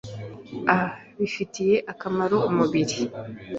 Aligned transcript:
a 0.77 0.79
bifitiye 1.17 1.75
akamaro 1.91 2.37
umubiri. 2.49 2.97